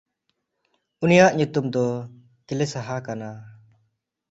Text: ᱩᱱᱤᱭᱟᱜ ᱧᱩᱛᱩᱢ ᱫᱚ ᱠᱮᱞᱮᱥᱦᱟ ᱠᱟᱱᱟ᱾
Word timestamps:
ᱩᱱᱤᱭᱟᱜ 1.03 1.31
ᱧᱩᱛᱩᱢ 1.37 1.65
ᱫᱚ 1.73 1.85
ᱠᱮᱞᱮᱥᱦᱟ 2.47 2.95
ᱠᱟᱱᱟ᱾ 3.05 3.29